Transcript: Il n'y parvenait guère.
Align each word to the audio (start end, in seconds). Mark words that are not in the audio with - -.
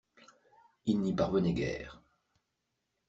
Il 0.87 0.99
n'y 0.99 1.13
parvenait 1.13 1.53
guère. 1.53 2.01